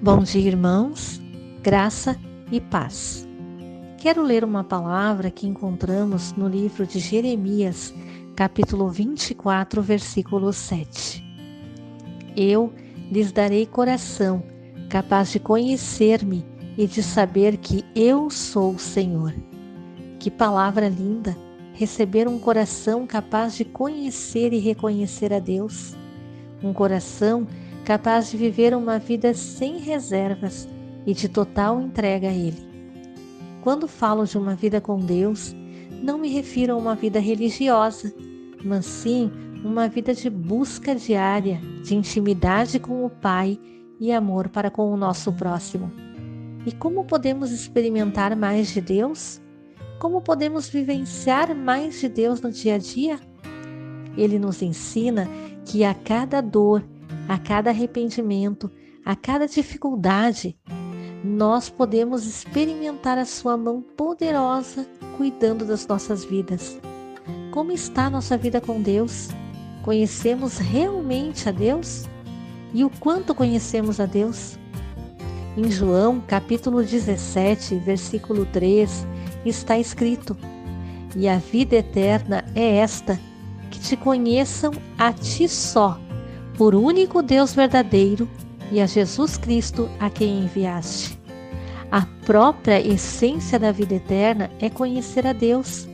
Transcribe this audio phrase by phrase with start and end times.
[0.00, 1.20] Bom dia, irmãos,
[1.60, 2.16] graça
[2.52, 3.28] e paz.
[3.96, 7.92] Quero ler uma palavra que encontramos no livro de Jeremias,
[8.36, 11.20] capítulo 24, versículo 7.
[12.36, 12.72] Eu
[13.10, 14.40] lhes darei coração
[14.88, 19.34] capaz de conhecer-me e de saber que eu sou o Senhor.
[20.20, 21.36] Que palavra linda!
[21.72, 25.96] Receber um coração capaz de conhecer e reconhecer a Deus.
[26.62, 27.48] Um coração
[27.88, 30.68] capaz de viver uma vida sem reservas
[31.06, 32.68] e de total entrega a Ele.
[33.62, 35.56] Quando falo de uma vida com Deus,
[36.02, 38.12] não me refiro a uma vida religiosa,
[38.62, 39.32] mas sim
[39.64, 43.58] uma vida de busca diária, de intimidade com o Pai
[43.98, 45.90] e amor para com o nosso próximo.
[46.66, 49.40] E como podemos experimentar mais de Deus?
[49.98, 53.18] Como podemos vivenciar mais de Deus no dia a dia?
[54.14, 55.26] Ele nos ensina
[55.64, 56.84] que a cada dor,
[57.28, 58.70] a cada arrependimento,
[59.04, 60.56] a cada dificuldade,
[61.22, 66.78] nós podemos experimentar a Sua mão poderosa cuidando das nossas vidas.
[67.50, 69.28] Como está a nossa vida com Deus?
[69.82, 72.06] Conhecemos realmente a Deus?
[72.72, 74.58] E o quanto conhecemos a Deus?
[75.56, 79.06] Em João, capítulo 17, versículo 3,
[79.44, 80.36] está escrito:
[81.16, 83.18] E a vida eterna é esta,
[83.70, 85.98] que te conheçam a ti só,
[86.58, 88.28] por único Deus verdadeiro
[88.72, 91.16] e a Jesus Cristo a quem enviaste.
[91.88, 95.88] A própria essência da vida eterna é conhecer a Deus.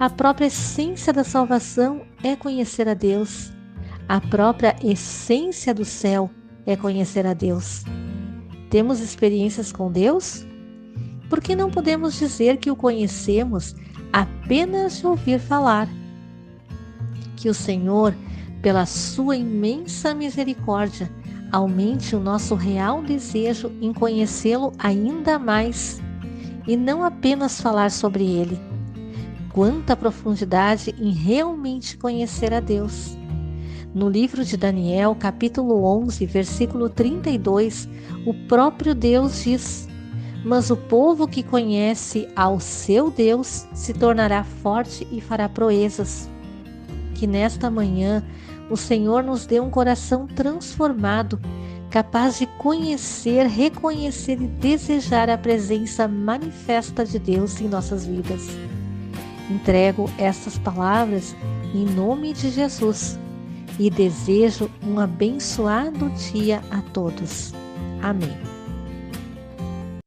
[0.00, 3.52] A própria essência da salvação é conhecer a Deus.
[4.08, 6.30] A própria essência do céu
[6.64, 7.84] é conhecer a Deus.
[8.70, 10.42] Temos experiências com Deus?
[11.28, 13.76] Por que não podemos dizer que o conhecemos
[14.10, 15.86] apenas de ouvir falar?
[17.36, 18.14] Que o Senhor
[18.62, 21.10] pela sua imensa misericórdia,
[21.50, 26.00] aumente o nosso real desejo em conhecê-lo ainda mais
[26.66, 28.60] e não apenas falar sobre ele.
[29.52, 33.16] Quanta profundidade em realmente conhecer a Deus.
[33.94, 37.88] No livro de Daniel, capítulo 11, versículo 32,
[38.26, 39.88] o próprio Deus diz:
[40.44, 46.28] Mas o povo que conhece ao seu Deus se tornará forte e fará proezas.
[47.18, 48.22] Que nesta manhã
[48.70, 51.40] o Senhor nos dê um coração transformado,
[51.90, 58.46] capaz de conhecer, reconhecer e desejar a presença manifesta de Deus em nossas vidas.
[59.50, 61.34] Entrego estas palavras
[61.74, 63.18] em nome de Jesus
[63.78, 67.52] e desejo um abençoado dia a todos.
[68.00, 68.47] Amém.